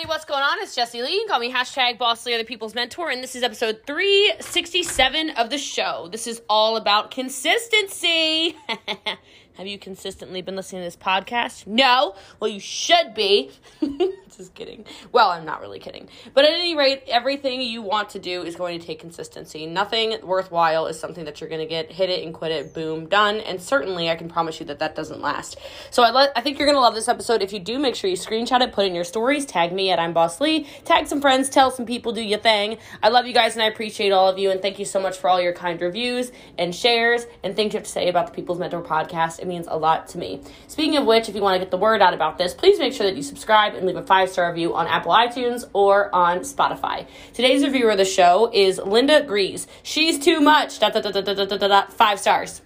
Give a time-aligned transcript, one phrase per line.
[0.00, 0.56] everybody, what's going on?
[0.60, 1.12] It's Jesse Lee.
[1.12, 5.30] You can call me hashtag Boss Lee, the People's Mentor, and this is episode 367
[5.30, 6.08] of the show.
[6.10, 8.56] This is all about consistency.
[9.60, 11.66] Have you consistently been listening to this podcast?
[11.66, 12.14] No?
[12.40, 13.50] Well, you should be.
[14.34, 14.86] Just kidding.
[15.12, 16.08] Well, I'm not really kidding.
[16.32, 19.66] But at any rate, everything you want to do is going to take consistency.
[19.66, 23.04] Nothing worthwhile is something that you're going to get, hit it and quit it, boom,
[23.04, 23.36] done.
[23.40, 25.58] And certainly, I can promise you that that doesn't last.
[25.90, 27.42] So I, le- I think you're going to love this episode.
[27.42, 29.98] If you do, make sure you screenshot it, put in your stories, tag me at
[29.98, 32.78] I'm Boss Lee, tag some friends, tell some people, do your thing.
[33.02, 34.50] I love you guys and I appreciate all of you.
[34.50, 37.78] And thank you so much for all your kind reviews and shares and things you
[37.78, 39.38] have to say about the People's Mentor podcast.
[39.38, 40.40] It means a lot to me.
[40.68, 42.94] Speaking of which, if you want to get the word out about this, please make
[42.94, 46.38] sure that you subscribe and leave a five star review on Apple iTunes or on
[46.40, 47.06] Spotify.
[47.34, 49.66] Today's reviewer of the show is Linda Grease.
[49.82, 50.78] She's too much.
[50.78, 52.62] Five stars.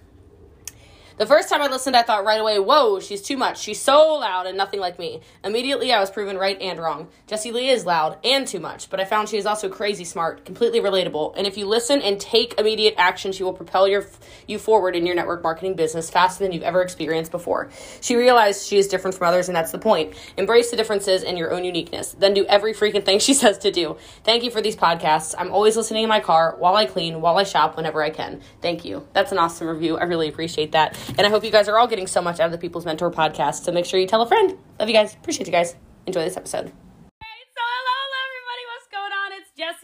[1.17, 3.57] The first time I listened, I thought right away, whoa, she's too much.
[3.57, 5.21] She's so loud and nothing like me.
[5.45, 7.07] Immediately, I was proven right and wrong.
[7.25, 10.43] Jesse Lee is loud and too much, but I found she is also crazy smart,
[10.43, 14.05] completely relatable, and if you listen and take immediate action, she will propel your,
[14.45, 17.69] you forward in your network marketing business faster than you've ever experienced before.
[18.01, 20.15] She realized she is different from others, and that's the point.
[20.35, 22.11] Embrace the differences and your own uniqueness.
[22.11, 23.95] Then do every freaking thing she says to do.
[24.25, 25.33] Thank you for these podcasts.
[25.37, 28.41] I'm always listening in my car, while I clean, while I shop, whenever I can.
[28.61, 29.07] Thank you.
[29.13, 29.95] That's an awesome review.
[29.97, 30.97] I really appreciate that.
[31.17, 33.11] And I hope you guys are all getting so much out of the People's Mentor
[33.11, 33.63] podcast.
[33.63, 34.57] So make sure you tell a friend.
[34.79, 35.13] Love you guys.
[35.13, 35.75] Appreciate you guys.
[36.05, 36.71] Enjoy this episode.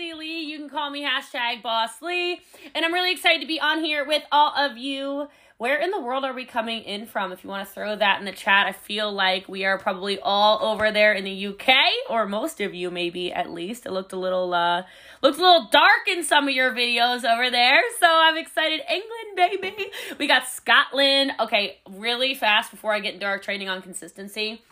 [0.02, 0.42] Lee.
[0.44, 2.42] You can call me hashtag Boss Lee.
[2.74, 5.28] And I'm really excited to be on here with all of you.
[5.58, 7.32] Where in the world are we coming in from?
[7.32, 10.18] If you want to throw that in the chat, I feel like we are probably
[10.20, 11.70] all over there in the UK,
[12.10, 13.86] or most of you maybe at least.
[13.86, 14.82] It looked a little uh
[15.22, 17.80] looked a little dark in some of your videos over there.
[18.00, 18.82] So I'm excited.
[18.90, 19.92] England, baby.
[20.18, 21.34] We got Scotland.
[21.40, 24.64] Okay, really fast before I get into our training on consistency.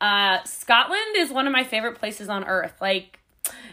[0.00, 2.74] Uh Scotland is one of my favorite places on earth.
[2.80, 3.18] Like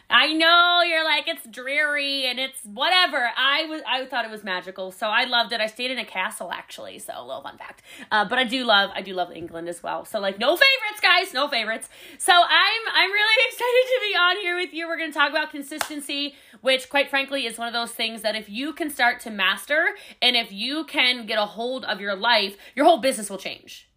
[0.10, 3.30] I know you're like it's dreary and it's whatever.
[3.36, 5.62] I was I thought it was magical, so I loved it.
[5.62, 7.82] I stayed in a castle actually, so a little fun fact.
[8.12, 10.06] Uh, but I do love I do love England as well.
[10.06, 11.90] So like no favorites, guys, no favorites.
[12.18, 14.88] So I'm I'm really excited to be on here with you.
[14.88, 18.50] We're gonna talk about consistency, which quite frankly is one of those things that if
[18.50, 22.56] you can start to master and if you can get a hold of your life,
[22.76, 23.90] your whole business will change.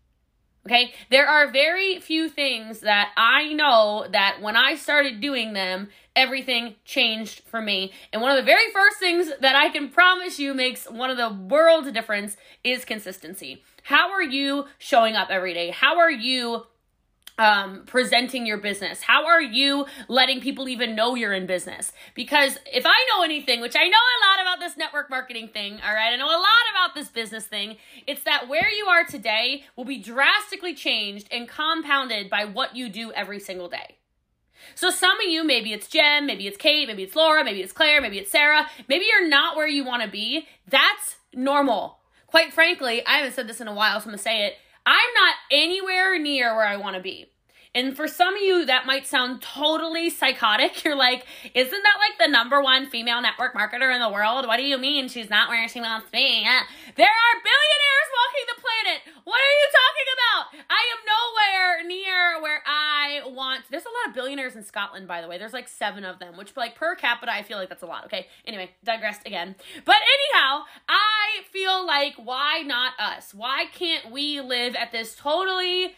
[0.67, 5.91] Okay, there are very few things that I know that when I started doing them,
[6.17, 7.93] everything changed for me.
[8.13, 11.19] And one of the very first things that I can promise you makes one of
[11.19, 13.63] the world difference is consistency.
[13.85, 15.71] How are you showing up every day?
[15.71, 16.67] How are you
[17.39, 19.03] um, presenting your business?
[19.03, 21.93] How are you letting people even know you're in business?
[22.15, 25.81] Because if I know anything, which I know a lot about this network marketing thing,
[25.87, 27.77] all right, I know a lot about this business thing,
[28.07, 32.89] it's that where you are today will be drastically changed and compounded by what you
[32.89, 33.97] do every single day.
[34.75, 37.73] So some of you, maybe it's Jen, maybe it's Kate, maybe it's Laura, maybe it's
[37.73, 40.47] Claire, maybe it's Sarah, maybe you're not where you want to be.
[40.67, 41.99] That's normal.
[42.27, 44.55] Quite frankly, I haven't said this in a while, so I'm to say it
[44.87, 47.27] I'm not anywhere near where I want to be.
[47.77, 50.83] And for some of you, that might sound totally psychotic.
[50.85, 54.47] You're like, isn't that like the number one female network marketer in the world?
[54.47, 56.43] What do you mean she's not where she wants to be?
[56.43, 59.01] There are billionaires walking the planet.
[59.25, 60.67] What are you talking about?
[60.71, 63.65] I am nowhere near where I want.
[63.71, 65.37] There's a lot of billionaires in Scotland, by the way.
[65.37, 68.07] There's like seven of them, which like per capita, I feel like that's a lot.
[68.07, 68.27] Okay.
[68.47, 69.55] Anyway, digressed again.
[69.85, 73.35] But anyhow, I feel like why not us?
[73.35, 75.95] Why can't we live at this totally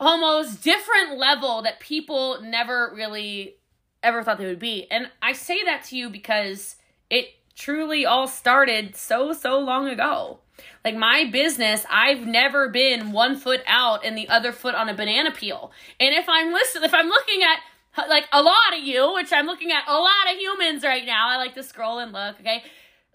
[0.00, 3.56] almost different level that people never really
[4.02, 4.86] ever thought they would be.
[4.90, 6.76] And I say that to you because
[7.10, 10.38] it truly all started so, so long ago.
[10.84, 14.94] Like my business, I've never been one foot out and the other foot on a
[14.94, 15.70] banana peel.
[15.98, 19.46] And if I'm listening, if I'm looking at like a lot of you, which I'm
[19.46, 22.62] looking at a lot of humans right now, I like to scroll and look, okay?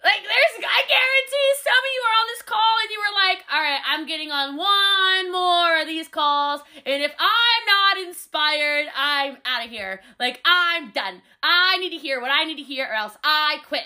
[0.06, 3.44] Like there's I guarantee some of you are on this call and you were like,
[3.52, 8.86] all right, I'm getting on one more of these calls, and if I'm not inspired,
[8.94, 10.00] I'm out of here.
[10.20, 11.22] Like I'm done.
[11.42, 13.82] I need to hear what I need to hear, or else I quit.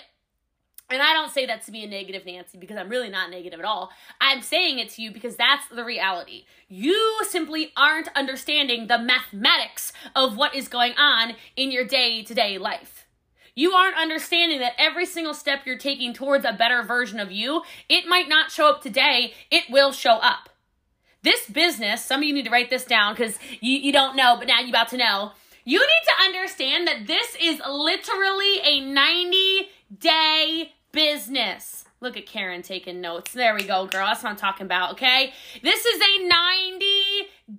[0.91, 3.59] And I don't say that to be a negative Nancy because I'm really not negative
[3.59, 3.89] at all.
[4.19, 6.45] I'm saying it to you because that's the reality.
[6.67, 12.33] You simply aren't understanding the mathematics of what is going on in your day to
[12.35, 13.00] day life.
[13.61, 17.61] You aren't understanding that every single step you're taking towards a better version of you,
[17.87, 20.49] it might not show up today, it will show up.
[21.21, 24.35] This business, some of you need to write this down because you, you don't know,
[24.39, 25.33] but now you're about to know.
[25.63, 31.85] You need to understand that this is literally a 90 day business.
[31.99, 33.31] Look at Karen taking notes.
[33.31, 34.07] There we go, girl.
[34.07, 35.33] That's what I'm talking about, okay?
[35.61, 36.85] This is a 90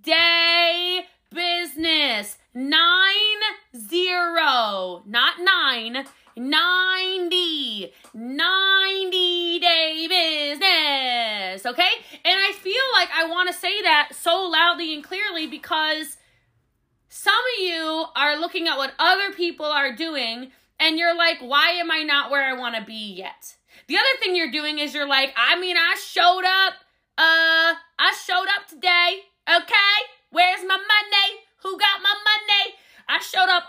[0.02, 3.42] day business nine
[3.76, 6.04] zero, not nine,
[6.36, 11.66] 90, 90 day business.
[11.66, 11.90] Okay.
[12.24, 16.16] And I feel like I want to say that so loudly and clearly because
[17.08, 21.70] some of you are looking at what other people are doing and you're like, why
[21.72, 23.56] am I not where I want to be yet?
[23.88, 26.74] The other thing you're doing is you're like, I mean, I showed up,
[27.18, 29.20] uh, I showed up today.
[29.48, 30.12] Okay.
[30.30, 31.01] Where's my money?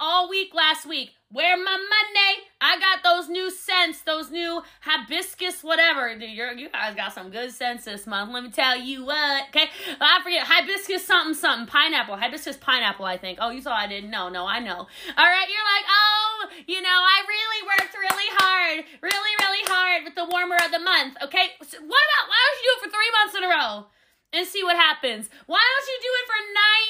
[0.04, 1.12] All week last week.
[1.32, 2.34] Where my money?
[2.60, 6.12] I got those new scents, those new hibiscus, whatever.
[6.12, 8.32] You're, you guys got some good scents this month.
[8.34, 9.48] Let me tell you what.
[9.48, 9.70] Okay,
[10.00, 12.18] oh, I forget hibiscus something something pineapple.
[12.18, 13.06] Hibiscus pineapple.
[13.06, 13.40] I think.
[13.42, 14.28] Oh, you thought I didn't know?
[14.28, 14.76] No, I know.
[14.76, 20.04] All right, you're like, oh, you know, I really worked really hard, really, really hard
[20.04, 21.16] with the warmer of the month.
[21.24, 23.88] Okay, so what about why don't you do it for three months in a row?
[24.34, 25.30] And see what happens.
[25.46, 26.40] Why don't you do it for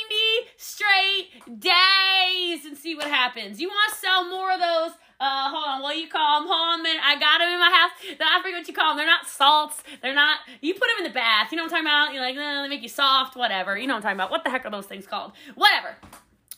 [0.08, 3.60] 90 straight days and see what happens?
[3.60, 4.98] You want to sell more of those?
[5.20, 6.50] Uh, hold on, what do you call them?
[6.50, 6.86] Hold on.
[6.86, 7.92] I got them in my house.
[8.20, 8.98] I forget what you call them.
[8.98, 9.84] They're not salts.
[10.02, 10.40] They're not.
[10.62, 11.52] You put them in the bath.
[11.52, 12.14] You know what I'm talking about?
[12.14, 13.78] You're like, eh, they make you soft, whatever.
[13.78, 14.32] You know what I'm talking about.
[14.32, 15.34] What the heck are those things called?
[15.56, 15.96] Whatever.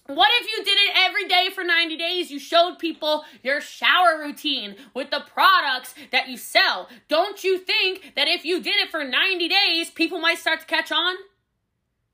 [0.08, 2.30] What if you did it every day for 90 days?
[2.30, 6.90] You showed people your shower routine with the products that you sell.
[7.08, 10.66] Don't you think that if you did it for 90 days, people might start to
[10.68, 11.16] catch on?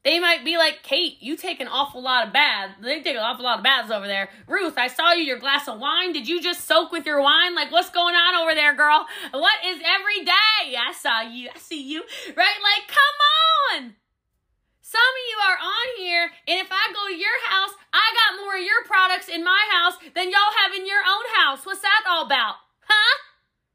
[0.04, 2.74] They might be like, Kate, you take an awful lot of baths.
[2.82, 4.30] They take an awful lot of baths over there.
[4.48, 6.12] Ruth, I saw you your glass of wine.
[6.12, 7.54] Did you just soak with your wine?
[7.54, 9.06] Like, what's going on over there, girl?
[9.32, 10.76] What is every day?
[10.76, 11.50] I saw you.
[11.54, 12.04] I see you.
[12.30, 12.36] Right?
[12.38, 13.96] Like, come on.
[14.92, 18.44] Some of you are on here, and if I go to your house, I got
[18.44, 21.66] more of your products in my house than y'all have in your own house.
[21.66, 22.56] What's that all about?
[22.84, 23.18] Huh?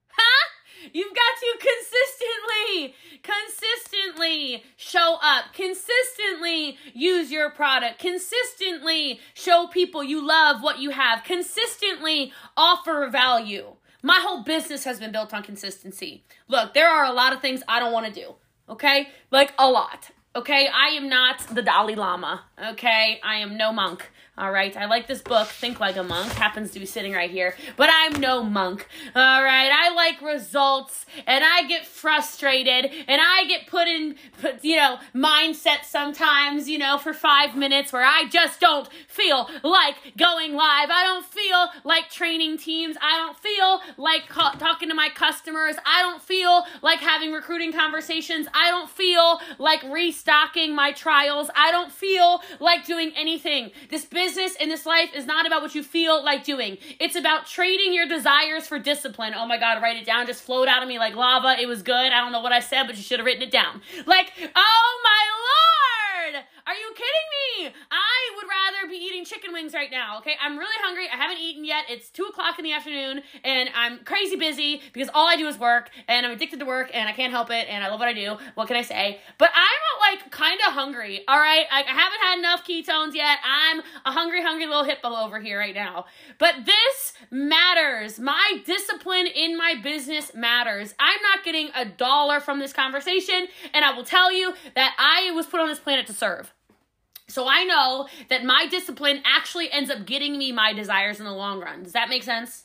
[0.08, 0.46] Huh?
[0.92, 10.20] You've got to consistently, consistently show up, consistently use your product, consistently show people you
[10.20, 13.76] love what you have, consistently offer value.
[14.02, 16.24] My whole business has been built on consistency.
[16.46, 18.34] Look, there are a lot of things I don't want to do,
[18.68, 19.08] okay?
[19.30, 20.10] Like a lot.
[20.36, 22.42] Okay, I am not the Dalai Lama.
[22.72, 24.12] Okay, I am no monk.
[24.38, 27.30] All right, I like this book, Think Like a Monk, happens to be sitting right
[27.30, 28.86] here, but I'm no monk.
[29.14, 34.16] All right, I like results and I get frustrated and I get put in,
[34.60, 39.94] you know, mindset sometimes, you know, for five minutes where I just don't feel like
[40.18, 40.90] going live.
[40.90, 42.98] I don't feel like training teams.
[43.00, 45.76] I don't feel like ca- talking to my customers.
[45.86, 48.48] I don't feel like having recruiting conversations.
[48.52, 51.48] I don't feel like restocking my trials.
[51.56, 53.70] I don't feel like doing anything.
[53.88, 56.78] This business business in this life is not about what you feel like doing.
[56.98, 59.34] It's about trading your desires for discipline.
[59.36, 60.26] Oh my God, write it down.
[60.26, 61.60] Just flowed out of me like lava.
[61.60, 61.94] It was good.
[61.94, 63.82] I don't know what I said, but you should have written it down.
[64.04, 66.44] Like, oh my Lord!
[66.66, 67.74] Are you kidding me?
[67.90, 70.34] I would rather be eating chicken wings right now, okay?
[70.42, 71.06] I'm really hungry.
[71.12, 71.84] I haven't eaten yet.
[71.88, 75.58] It's 2 o'clock in the afternoon, and I'm crazy busy because all I do is
[75.58, 78.08] work, and I'm addicted to work, and I can't help it, and I love what
[78.08, 78.36] I do.
[78.54, 79.20] What can I say?
[79.38, 81.66] But I'm, like, kind of hungry, all right?
[81.70, 83.38] I, I haven't had enough ketones yet.
[83.44, 86.06] I'm a hungry, hungry little hippo over here right now.
[86.38, 88.18] But this matters.
[88.18, 90.94] My discipline in my business matters.
[90.98, 95.32] I'm not getting a dollar from this conversation, and I will tell you that I
[95.32, 96.52] was put on this planet to serve.
[97.28, 101.32] So I know that my discipline actually ends up getting me my desires in the
[101.32, 101.82] long run.
[101.82, 102.64] Does that make sense?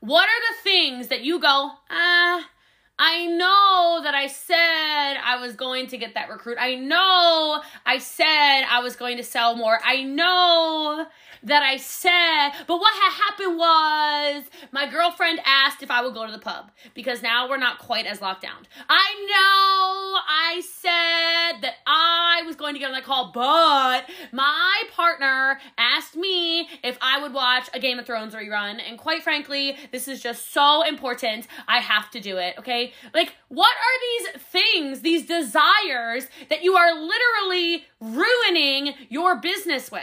[0.00, 2.48] What are the things that you go, ah,
[2.98, 6.58] I know that I said I was going to get that recruit.
[6.60, 9.80] I know I said I was going to sell more.
[9.84, 11.06] I know
[11.44, 16.24] that I said, but what had happened was my girlfriend asked if I would go
[16.24, 18.66] to the pub because now we're not quite as locked down.
[18.88, 24.82] I know I said that I was going to get on that call, but my
[24.92, 28.80] partner asked me if I would watch a Game of Thrones rerun.
[28.86, 31.46] And quite frankly, this is just so important.
[31.68, 32.83] I have to do it, okay?
[33.12, 40.02] Like, what are these things, these desires that you are literally ruining your business with?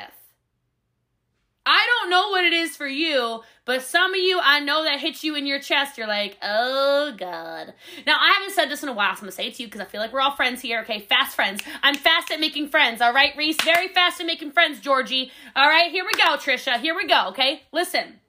[1.66, 5.00] I don't know what it is for you, but some of you, I know that
[5.00, 5.96] hits you in your chest.
[5.96, 7.74] You're like, oh God.
[8.08, 9.68] Now, I haven't said this in a while, so I'm gonna say it to you
[9.68, 11.02] because I feel like we're all friends here, okay?
[11.02, 11.62] Fast friends.
[11.84, 13.62] I'm fast at making friends, all right, Reese?
[13.64, 15.32] Very fast at making friends, Georgie.
[15.56, 16.80] All right, here we go, Trisha.
[16.80, 17.62] Here we go, okay?
[17.72, 18.21] Listen.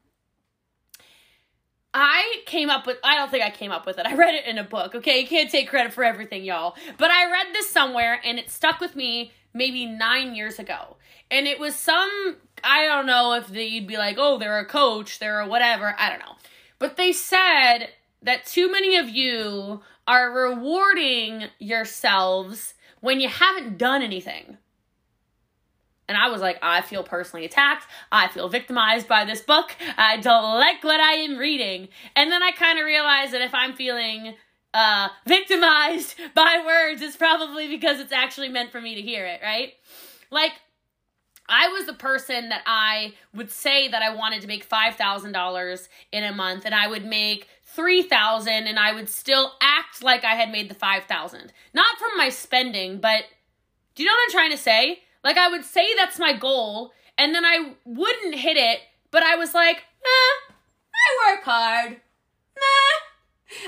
[1.95, 4.07] I came up with, I don't think I came up with it.
[4.07, 5.21] I read it in a book, okay?
[5.21, 6.75] You can't take credit for everything, y'all.
[6.97, 10.97] But I read this somewhere and it stuck with me maybe nine years ago.
[11.31, 15.19] And it was some, I don't know if they'd be like, oh, they're a coach,
[15.19, 16.37] they're a whatever, I don't know.
[16.79, 17.89] But they said
[18.23, 24.57] that too many of you are rewarding yourselves when you haven't done anything.
[26.12, 27.87] And I was like, I feel personally attacked.
[28.12, 29.75] I feel victimized by this book.
[29.97, 31.88] I don't like what I am reading.
[32.14, 34.35] And then I kind of realized that if I'm feeling
[34.75, 39.40] uh, victimized by words, it's probably because it's actually meant for me to hear it,
[39.42, 39.73] right?
[40.31, 40.52] Like,
[41.49, 46.25] I was the person that I would say that I wanted to make $5,000 in
[46.25, 50.52] a month and I would make 3,000 and I would still act like I had
[50.52, 51.54] made the 5,000.
[51.73, 53.25] Not from my spending, but
[53.95, 55.00] do you know what I'm trying to say?
[55.25, 59.37] Like I would say that's my goal and then I wouldn't hit it, but I
[59.37, 60.52] was like, eh,
[60.95, 62.00] I work hard.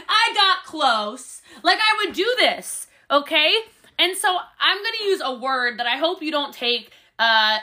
[0.08, 1.42] I got close.
[1.62, 3.54] Like I would do this, okay?
[3.98, 7.58] And so I'm to use a word that I hope you don't take uh,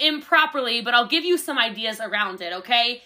[0.00, 3.02] improperly, but I'll give you some ideas around it, okay?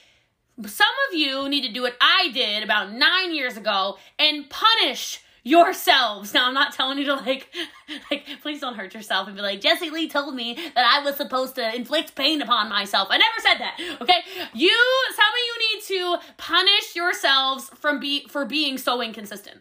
[0.65, 5.23] Some of you need to do what I did about nine years ago and punish
[5.43, 6.35] yourselves.
[6.35, 7.49] Now, I'm not telling you to like,
[8.11, 11.17] like, please don't hurt yourself and be like, Jesse Lee told me that I was
[11.17, 13.09] supposed to inflict pain upon myself.
[13.11, 13.99] I never said that.
[14.01, 14.21] Okay,
[14.55, 14.77] you,
[15.15, 19.59] some of you need to punish yourselves from be for being so inconsistent.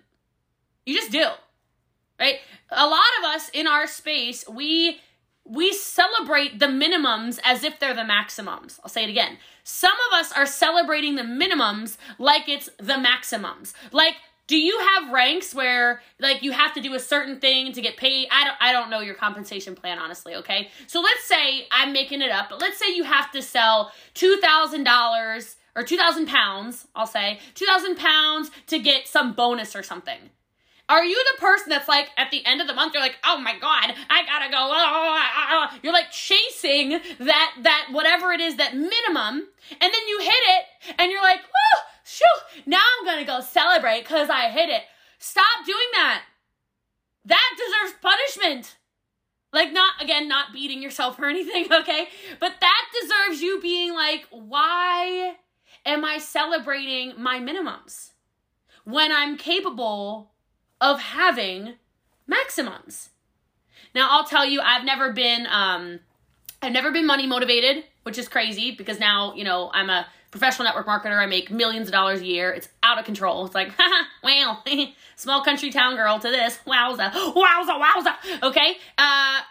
[0.86, 1.28] You just do,
[2.20, 2.36] right?
[2.72, 5.00] A lot of us in our space, we
[5.50, 8.80] we celebrate the minimums as if they're the maximums.
[8.84, 9.40] I'll say it again.
[9.64, 13.74] Some of us are celebrating the minimums like it's the maximums.
[13.92, 14.16] Like
[14.50, 17.96] do you have ranks where like you have to do a certain thing to get
[17.96, 21.94] paid i don't i don't know your compensation plan honestly okay so let's say i'm
[21.94, 27.08] making it up but let's say you have to sell $2000 or 2000 pounds i'll
[27.08, 30.20] say 2000 pounds to get some bonus or something
[30.90, 33.38] are you the person that's like at the end of the month you're like, oh
[33.38, 34.58] my god, I gotta go.
[34.58, 40.08] Ah, ah, ah, you're like chasing that that whatever it is that minimum, and then
[40.08, 41.42] you hit it, and you're like,
[42.10, 44.84] shoo, now I'm gonna go celebrate because I hit it.
[45.20, 46.24] Stop doing that.
[47.26, 48.78] That deserves punishment.
[49.52, 52.08] Like not again, not beating yourself or anything, okay?
[52.40, 55.36] But that deserves you being like, why
[55.86, 58.12] am I celebrating my minimums
[58.84, 60.32] when I'm capable
[60.82, 61.76] of having
[62.28, 63.10] maximums.
[63.94, 66.00] Now, I'll tell you, I've never been, um,
[66.62, 70.66] I've never been money motivated, which is crazy because now, you know, I'm a professional
[70.66, 71.18] network marketer.
[71.18, 72.52] I make millions of dollars a year.
[72.52, 73.46] It's out of control.
[73.46, 73.72] It's like,
[74.24, 74.64] wow,
[75.16, 76.60] small country town girl to this.
[76.66, 78.44] Wowza, wowza, wowza.
[78.44, 78.78] Okay.
[78.98, 79.42] Uh,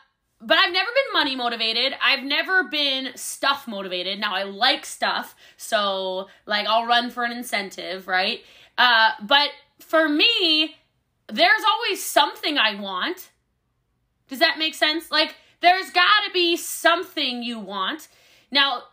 [0.40, 1.94] but I've never been money motivated.
[2.02, 4.20] I've never been stuff motivated.
[4.20, 8.40] Now I like stuff, so like I'll run for an incentive, right?
[8.76, 10.76] Uh, but for me,
[11.28, 13.30] there's always something I want.
[14.28, 15.10] Does that make sense?
[15.10, 18.08] Like, there's got to be something you want.
[18.50, 18.84] Now,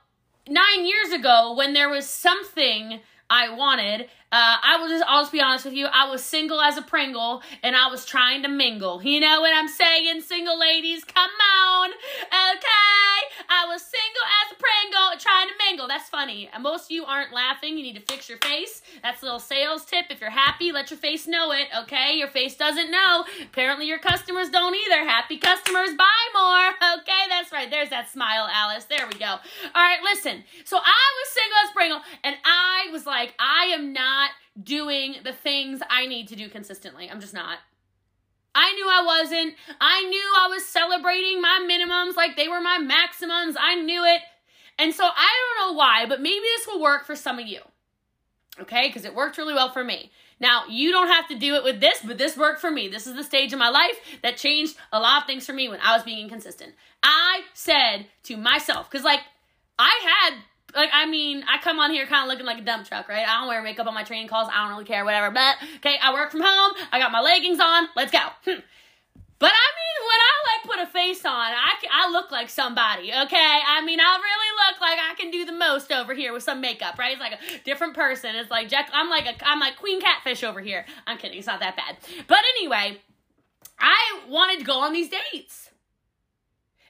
[0.48, 4.02] nine years ago, when there was something I wanted,
[4.32, 5.88] uh, I will just, I'll just be honest with you.
[5.88, 9.02] I was single as a Pringle and I was trying to mingle.
[9.02, 11.04] You know what I'm saying, single ladies?
[11.04, 13.16] Come on, okay?
[13.50, 15.88] I was single as a Pringle trying to mingle.
[15.88, 16.50] That's funny.
[16.62, 17.78] Most of you aren't laughing.
[17.78, 18.84] You need to fix your face.
[19.02, 20.06] That's a little sales tip.
[20.12, 22.16] If you're happy, let your face know it, okay?
[22.16, 23.26] Your face doesn't know.
[23.42, 25.04] Apparently, your customers don't either.
[25.04, 27.26] Happy customers buy more, okay?
[27.30, 27.72] That's right.
[27.72, 28.86] There's that smile, Alice.
[28.86, 29.26] There we go.
[29.26, 29.40] All
[29.76, 30.44] right, listen.
[30.64, 34.32] So I was single as a Pringle and I was like, I am not
[34.62, 37.10] doing the things I need to do consistently.
[37.10, 37.60] I'm just not.
[38.54, 39.56] I knew I wasn't.
[39.82, 43.58] I knew I was celebrating my minimums like they were my maximums.
[43.60, 44.22] I knew it.
[44.80, 47.62] And so I don't know why, but maybe this will work for some of you.
[48.60, 48.88] Okay?
[48.88, 50.12] Because it worked really well for me.
[50.40, 52.88] Now, you don't have to do it with this, but this worked for me.
[52.88, 55.70] This is the stage in my life that changed a lot of things for me
[55.70, 56.74] when I was being inconsistent.
[57.04, 59.22] I said to myself, because like
[59.80, 60.40] I had
[60.76, 63.28] like I mean, I come on here kind of looking like a dump truck, right?
[63.28, 64.50] I don't wear makeup on my training calls.
[64.54, 65.32] I don't really care, whatever.
[65.32, 66.74] But okay, I work from home.
[66.92, 67.88] I got my leggings on.
[67.96, 68.20] Let's go.
[69.38, 73.12] But I mean, when I like put a face on, I, I look like somebody,
[73.12, 73.60] okay?
[73.68, 76.62] I mean, I really look like I can do the most over here with some
[76.62, 77.12] makeup, right?
[77.12, 78.34] It's like a different person.
[78.36, 78.90] It's like Jack.
[78.94, 80.86] I'm like a I'm like Queen Catfish over here.
[81.06, 81.38] I'm kidding.
[81.38, 81.98] It's not that bad.
[82.28, 82.98] But anyway,
[83.78, 85.70] I wanted to go on these dates,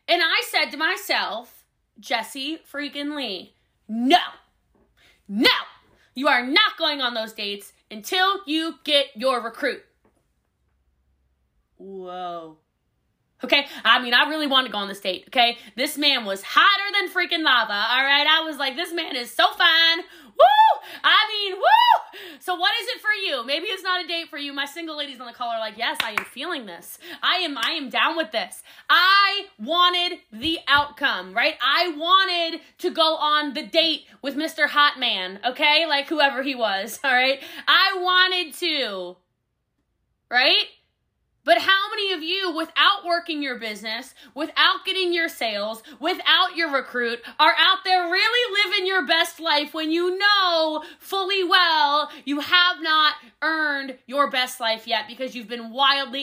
[0.07, 1.65] and I said to myself,
[1.99, 3.54] Jesse freaking Lee,
[3.87, 4.17] no,
[5.27, 5.49] no,
[6.13, 9.83] you are not going on those dates until you get your recruit.
[11.77, 12.57] Whoa.
[13.43, 15.25] Okay, I mean, I really wanted to go on this date.
[15.27, 17.73] Okay, this man was hotter than freaking lava.
[17.73, 19.99] All right, I was like, this man is so fine.
[20.37, 20.81] Woo!
[21.03, 22.19] I mean, woo!
[22.39, 23.45] So what is it for you?
[23.45, 24.53] Maybe it's not a date for you.
[24.53, 26.97] My single ladies on the call are like, yes, I am feeling this.
[27.23, 28.61] I am, I am down with this.
[28.89, 31.55] I wanted the outcome, right?
[31.61, 34.67] I wanted to go on the date with Mr.
[34.67, 35.85] Hot Man, okay?
[35.87, 37.39] Like whoever he was, all right?
[37.67, 39.17] I wanted to,
[40.29, 40.65] right?
[41.43, 46.71] But how many of you, without working your business, without getting your sales, without your
[46.71, 52.39] recruit, are out there really living your best life when you know fully well you
[52.39, 56.21] have not earned your best life yet because you've been wildly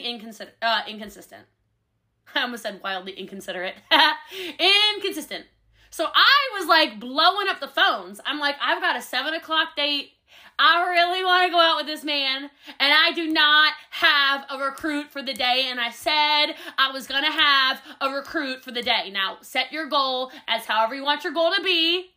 [0.62, 1.46] uh, inconsistent?
[2.34, 3.74] I almost said wildly inconsiderate.
[4.96, 5.46] inconsistent.
[5.90, 8.20] So I was like blowing up the phones.
[8.24, 10.12] I'm like, I've got a seven o'clock date
[10.58, 14.58] I really want to go out with this man, and I do not have a
[14.58, 15.66] recruit for the day.
[15.68, 19.10] And I said I was going to have a recruit for the day.
[19.10, 22.10] Now, set your goal as however you want your goal to be.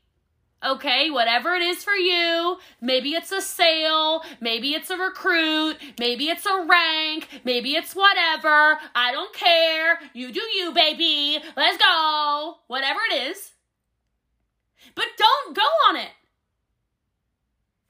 [0.65, 2.57] Okay, whatever it is for you.
[2.81, 8.79] Maybe it's a sale, maybe it's a recruit, maybe it's a rank, maybe it's whatever.
[8.95, 9.99] I don't care.
[10.13, 11.39] You do you, baby.
[11.55, 12.55] Let's go.
[12.67, 13.51] Whatever it is.
[14.95, 16.09] But don't go on it.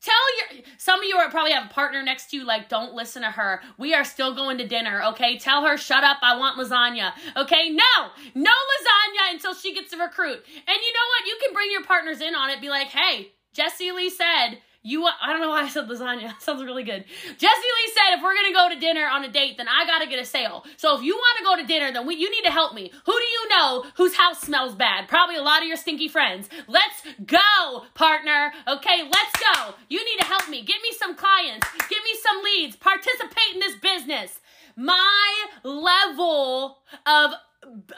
[0.05, 2.93] Tell your some of you are probably have a partner next to you like don't
[2.93, 3.62] listen to her.
[3.79, 5.39] We are still going to dinner, okay?
[5.39, 7.12] Tell her shut up, I want lasagna.
[7.35, 7.69] Okay?
[7.69, 8.12] No.
[8.35, 10.43] No lasagna until she gets a recruit.
[10.45, 11.25] And you know what?
[11.25, 12.62] You can bring your partners in on it.
[12.62, 16.39] Be like, "Hey, Jesse Lee said you I don't know why I said lasagna.
[16.39, 17.04] sounds really good.
[17.04, 20.08] Jesse Lee said if we're gonna go to dinner on a date, then I gotta
[20.08, 20.63] get a sale.
[20.77, 22.92] So if you want to go to dinner, then we, you need to help me.
[23.06, 25.08] Who do you know whose house smells bad?
[25.08, 26.50] Probably a lot of your stinky friends.
[26.68, 28.54] Let's go, partner.
[28.68, 29.74] Okay, let's go.
[29.89, 30.62] You need to help me.
[30.62, 31.68] Give me some clients.
[31.89, 32.75] Give me some leads.
[32.75, 34.39] Participate in this business.
[34.75, 36.77] My level
[37.08, 37.32] of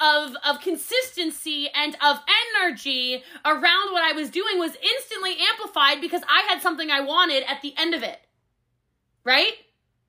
[0.02, 2.20] of of consistency and of
[2.56, 7.44] energy around what I was doing was instantly amplified because I had something I wanted
[7.48, 8.20] at the end of it.
[9.24, 9.54] Right?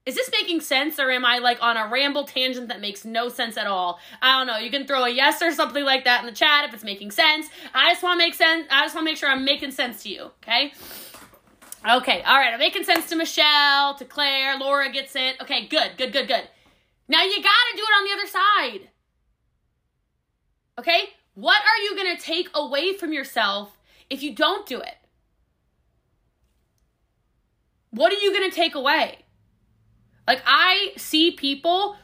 [0.08, 3.28] Is this making sense or am I like on a ramble tangent that makes no
[3.28, 3.98] sense at all?
[4.22, 4.56] I don't know.
[4.56, 7.10] You can throw a yes or something like that in the chat if it's making
[7.10, 7.48] sense.
[7.74, 8.66] I just want to make sense.
[8.70, 10.72] I just want to make sure I'm making sense to you, okay?
[11.86, 12.54] Okay, all right.
[12.54, 15.36] I'm making sense to Michelle, to Claire, Laura gets it.
[15.42, 16.48] Okay, good, good, good, good.
[17.06, 18.90] Now you got to do it on the other side.
[20.78, 21.10] Okay?
[21.34, 23.76] What are you going to take away from yourself
[24.08, 24.96] if you don't do it?
[27.90, 29.18] What are you going to take away?
[30.26, 31.96] Like, I see people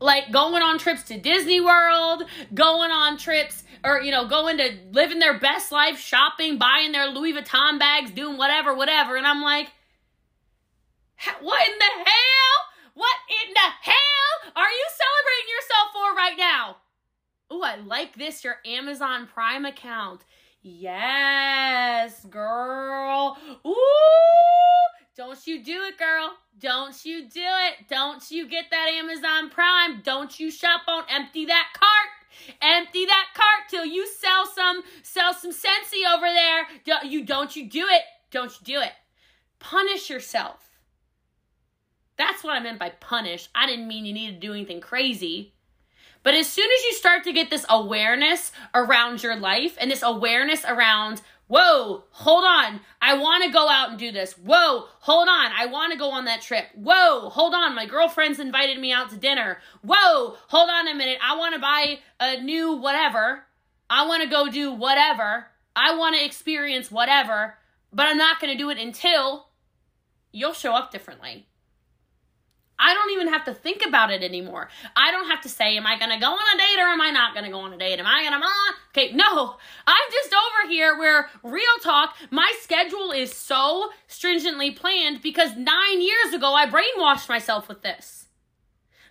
[0.00, 2.24] like going on trips to Disney World,
[2.54, 7.08] going on trips or, you know, going to living their best life, shopping, buying their
[7.08, 9.16] Louis Vuitton bags, doing whatever, whatever.
[9.16, 9.68] And I'm like,
[11.40, 12.56] what in the hell?
[12.94, 16.76] What in the hell are you celebrating yourself for right now?
[17.50, 20.24] Oh, I like this, your Amazon Prime account.
[20.60, 23.38] Yes, girl.
[23.66, 23.74] Ooh,
[25.16, 26.32] don't you do it, girl.
[26.58, 27.88] Don't you do it.
[27.88, 30.02] Don't you get that Amazon Prime.
[30.02, 32.54] Don't you shop on empty that cart.
[32.60, 36.66] Empty that cart till you sell some sell some Scentsy over there.
[36.84, 38.02] Don't you don't you do it.
[38.30, 38.92] Don't you do it.
[39.58, 40.68] Punish yourself.
[42.16, 43.48] That's what I meant by punish.
[43.54, 45.54] I didn't mean you need to do anything crazy.
[46.22, 50.02] But as soon as you start to get this awareness around your life and this
[50.02, 54.34] awareness around, whoa, hold on, I want to go out and do this.
[54.34, 56.66] Whoa, hold on, I want to go on that trip.
[56.74, 59.58] Whoa, hold on, my girlfriend's invited me out to dinner.
[59.82, 63.44] Whoa, hold on a minute, I want to buy a new whatever.
[63.90, 65.46] I want to go do whatever.
[65.74, 67.56] I want to experience whatever,
[67.92, 69.48] but I'm not going to do it until
[70.32, 71.47] you'll show up differently.
[72.78, 74.68] I don't even have to think about it anymore.
[74.94, 77.00] I don't have to say, am I going to go on a date or am
[77.00, 77.98] I not going to go on a date?
[77.98, 79.56] Am I going to, uh, okay, no.
[79.86, 86.00] I'm just over here where, real talk, my schedule is so stringently planned because nine
[86.00, 88.26] years ago I brainwashed myself with this.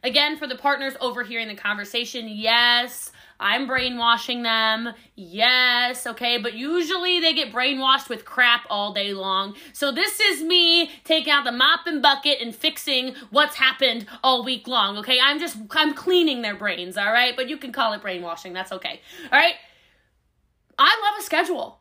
[0.03, 4.93] Again, for the partners overhearing the conversation, yes, I'm brainwashing them.
[5.15, 9.56] Yes, okay, but usually they get brainwashed with crap all day long.
[9.73, 14.43] So this is me taking out the mop and bucket and fixing what's happened all
[14.43, 15.19] week long, okay?
[15.21, 17.36] I'm just I'm cleaning their brains, all right?
[17.36, 18.54] But you can call it brainwashing.
[18.54, 19.02] That's okay.
[19.32, 19.56] All right?
[20.80, 21.80] I love a schedule.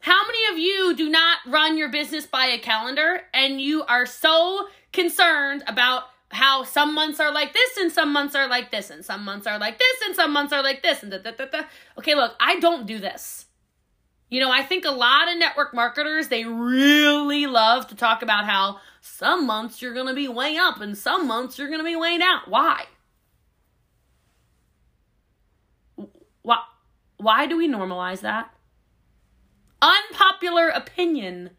[0.00, 4.06] How many of you do not run your business by a calendar and you are
[4.06, 8.90] so concerned about how some months are like this and some months are like this
[8.90, 11.30] and some months are like this and some months are like this and da, da,
[11.30, 11.62] da, da.
[11.98, 13.46] okay look i don't do this.
[14.28, 18.44] You know i think a lot of network marketers they really love to talk about
[18.44, 22.18] how some months you're gonna be way up and some months you're gonna be way
[22.18, 22.40] down.
[22.46, 22.84] Why?
[26.42, 26.58] Why
[27.16, 28.54] why do we normalize that?
[29.80, 31.50] Unpopular opinion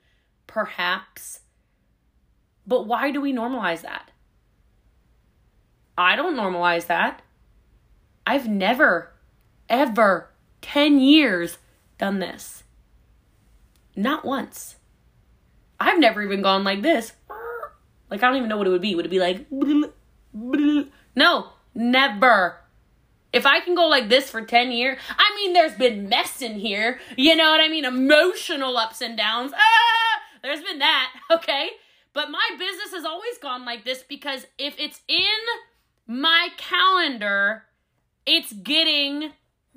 [0.46, 1.40] perhaps.
[2.68, 4.12] But why do we normalize that
[6.00, 7.22] I don't normalize that.
[8.26, 9.12] I've never,
[9.68, 10.30] ever,
[10.62, 11.58] 10 years
[11.98, 12.64] done this.
[13.98, 14.78] Not once.
[15.78, 17.12] I've never even gone like this.
[18.10, 18.96] Like, I don't even know what it would be.
[18.96, 19.46] Would it be like,
[21.16, 22.62] No, never.
[23.34, 26.60] If I can go like this for 10 years, I mean, there's been mess in
[26.60, 27.02] here.
[27.18, 27.84] You know what I mean?
[27.84, 29.52] Emotional ups and downs.
[29.54, 31.72] Ah, there's been that, okay?
[32.14, 35.26] But my business has always gone like this because if it's in
[36.10, 37.66] my calendar,
[38.26, 39.32] it's getting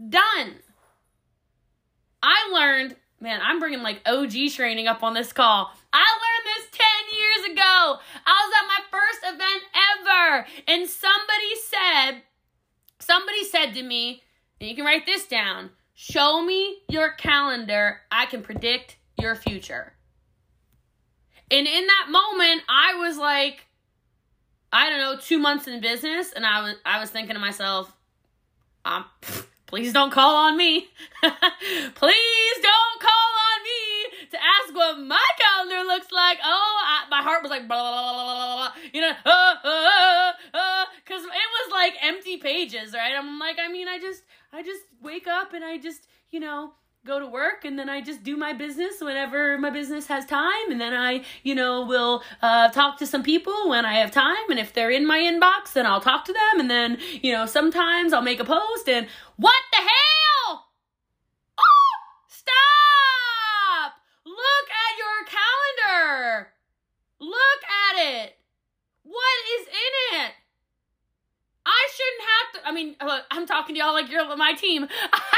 [0.09, 0.55] done.
[2.23, 5.71] I learned, man, I'm bringing like OG training up on this call.
[5.92, 7.99] I learned this 10 years ago.
[8.27, 9.62] I was at my first event
[10.01, 12.23] ever, and somebody said,
[12.99, 14.23] somebody said to me,
[14.59, 18.01] and you can write this down show me your calendar.
[18.11, 19.92] I can predict your future.
[21.51, 23.66] And in that moment, I was like,
[24.73, 27.95] I don't know, two months in business, and I was I was thinking to myself,
[28.85, 29.05] um,
[29.67, 30.89] please don't call on me.
[31.23, 36.39] please don't call on me to ask what my calendar looks like.
[36.43, 38.73] Oh, I, my heart was like blah blah blah blah blah.
[38.93, 43.15] You know, uh, uh, uh, because it was like empty pages, right?
[43.17, 46.73] I'm like, I mean, I just I just wake up and I just you know
[47.05, 50.71] go to work and then I just do my business whenever my business has time
[50.71, 54.51] and then I, you know, will uh, talk to some people when I have time
[54.51, 57.45] and if they're in my inbox then I'll talk to them and then, you know,
[57.45, 60.67] sometimes I'll make a post and what the hell?
[61.59, 63.95] Oh, stop!
[64.25, 66.53] Look at your calendar.
[67.19, 68.37] Look at it.
[69.03, 70.33] What is in it?
[71.67, 72.69] I shouldn't have to.
[72.69, 74.87] I mean, uh, I'm talking to y'all like you're my team.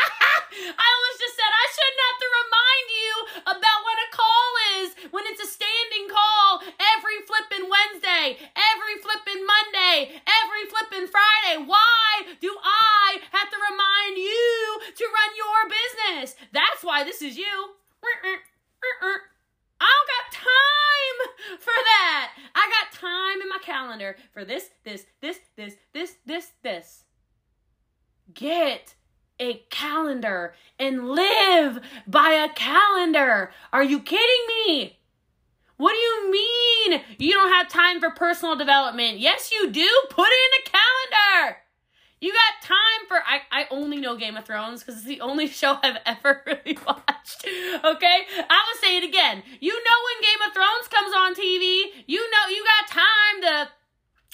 [0.64, 3.12] I almost just said I shouldn't have to remind you
[3.52, 4.50] about what a call
[4.80, 11.64] is when it's a standing call every flipping Wednesday, every flipping Monday, every flipping Friday.
[11.68, 16.36] Why do I have to remind you to run your business?
[16.52, 17.76] That's why this is you.
[19.80, 21.18] I don't got time
[21.60, 22.30] for that.
[22.54, 27.04] I got time in my calendar for this, this, this, this, this, this, this.
[28.32, 28.94] Get
[29.38, 33.50] a calendar and live by a calendar.
[33.72, 34.98] Are you kidding me?
[35.76, 39.18] What do you mean you don't have time for personal development?
[39.18, 39.88] Yes, you do.
[40.10, 41.56] Put it in a calendar.
[42.20, 45.46] You got time for I, I only know Game of Thrones because it's the only
[45.60, 47.44] show I've ever really watched.
[47.44, 48.18] Okay?
[48.38, 49.42] I'm gonna say it again.
[49.60, 53.68] You know when Game of Thrones comes on TV, you know you got time to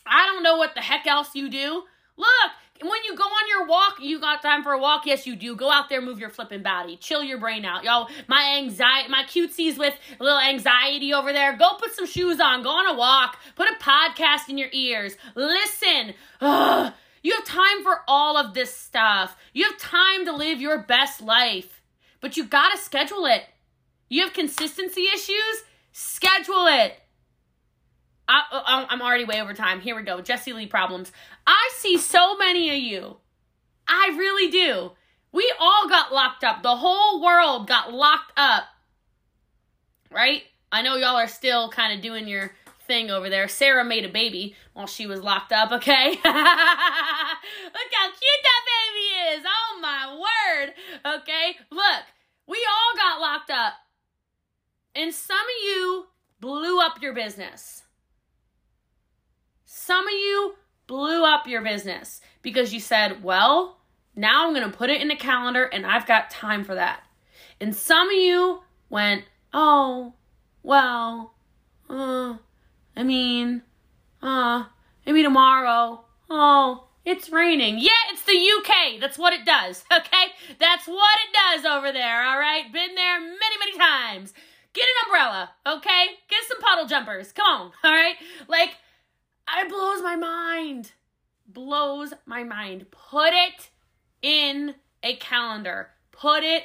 [0.07, 1.85] I don't know what the heck else you do.
[2.17, 5.07] Look, when you go on your walk, you got time for a walk.
[5.07, 5.55] Yes, you do.
[5.57, 8.09] Go out there, move your flipping body, chill your brain out, y'all.
[8.27, 11.57] My anxiety, my cutesies with a little anxiety over there.
[11.57, 12.63] Go put some shoes on.
[12.63, 13.39] Go on a walk.
[13.57, 15.17] Put a podcast in your ears.
[15.35, 16.15] Listen.
[16.41, 16.93] Ugh.
[17.23, 19.37] You have time for all of this stuff.
[19.53, 21.83] You have time to live your best life,
[22.21, 23.43] but you gotta schedule it.
[24.09, 25.65] You have consistency issues.
[25.93, 26.95] Schedule it.
[28.31, 29.81] I, uh, um, am already way over time.
[29.81, 30.21] Here we go.
[30.21, 31.11] Jesse Lee problems.
[31.49, 33.17] I see so many of you.
[33.89, 34.93] I really do.
[35.33, 36.63] We all got locked up.
[36.63, 38.67] The whole world got locked up.
[40.13, 40.45] Right?
[40.71, 42.53] I know y'all are still kind of doing your
[42.87, 43.49] thing over there.
[43.49, 46.11] Sarah made a baby while she was locked up, okay?
[46.11, 46.33] Look how cute
[48.45, 49.45] that baby is.
[49.45, 50.73] Oh my word.
[51.17, 51.57] Okay?
[51.73, 52.05] Look,
[52.47, 53.73] we all got locked up.
[54.95, 56.07] And some of you
[56.39, 57.83] blew up your business.
[59.83, 63.79] Some of you blew up your business because you said, well,
[64.15, 67.03] now I'm going to put it in a calendar and I've got time for that.
[67.63, 70.13] And some of you went, oh,
[70.63, 71.33] well,
[71.89, 72.35] uh,
[72.95, 73.63] I mean,
[74.23, 74.65] uh,
[75.07, 76.05] maybe tomorrow.
[76.29, 77.79] Oh, it's raining.
[77.79, 79.01] Yeah, it's the UK.
[79.01, 80.27] That's what it does, okay?
[80.59, 82.71] That's what it does over there, all right?
[82.71, 84.35] Been there many, many times.
[84.75, 86.07] Get an umbrella, okay?
[86.29, 87.33] Get some puddle jumpers.
[87.33, 88.17] Come on, all right?
[88.47, 88.77] Like,
[89.59, 90.93] it blows my mind.
[91.47, 92.87] Blows my mind.
[92.91, 93.71] Put it
[94.23, 95.91] in a calendar.
[96.13, 96.65] Put it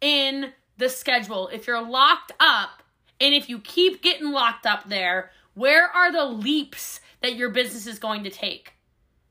[0.00, 1.48] in the schedule.
[1.48, 2.82] If you're locked up
[3.20, 7.86] and if you keep getting locked up there, where are the leaps that your business
[7.86, 8.72] is going to take?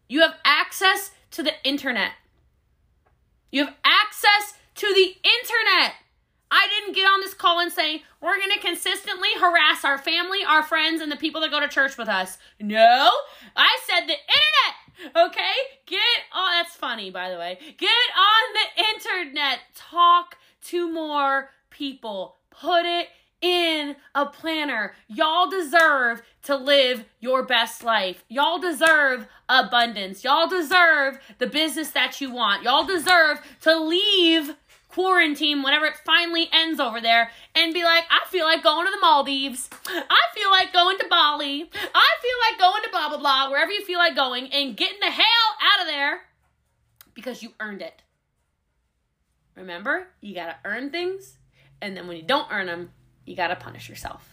[0.08, 2.12] You have access to the internet.
[3.52, 5.96] You have access to the internet.
[6.52, 10.40] I didn't get on this call and say, we're going to consistently harass our family,
[10.46, 12.38] our friends, and the people that go to church with us.
[12.60, 13.10] No,
[13.56, 15.30] I said the internet.
[15.30, 15.54] Okay?
[15.86, 16.02] Get
[16.34, 17.58] on, that's funny, by the way.
[17.78, 19.60] Get on the internet.
[19.76, 22.36] Talk to more people.
[22.50, 23.08] Put it
[23.42, 24.94] in a planner.
[25.08, 28.24] Y'all deserve to live your best life.
[28.28, 30.24] Y'all deserve abundance.
[30.24, 32.64] Y'all deserve the business that you want.
[32.64, 34.56] Y'all deserve to leave
[34.92, 38.92] quarantine whenever it finally ends over there and be like, I feel like going to
[38.92, 39.70] the Maldives.
[39.88, 41.70] I feel like going to Bali.
[41.74, 45.00] I feel like going to blah, blah, blah, wherever you feel like going and getting
[45.00, 45.24] the hell
[45.62, 46.22] out of there
[47.14, 48.02] because you earned it.
[49.56, 51.38] Remember, you gotta earn things,
[51.82, 52.92] and then when you don't earn them,
[53.26, 54.31] you gotta punish yourself.